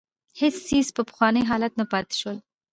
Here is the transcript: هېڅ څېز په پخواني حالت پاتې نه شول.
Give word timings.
هېڅ 0.39 0.55
څېز 0.67 0.87
په 0.95 1.01
پخواني 1.09 1.41
حالت 1.49 1.73
پاتې 1.91 2.13
نه 2.13 2.15
شول. 2.19 2.37